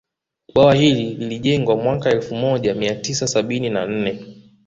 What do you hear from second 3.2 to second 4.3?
sabini na nne